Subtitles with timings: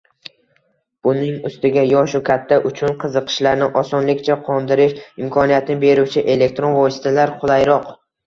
[1.07, 7.95] Buning ustiga, yosh-u katta uchun qiziqishlarni osonlikcha qondirish imkoniyatini beruvchi elektron vositalar qulayroq.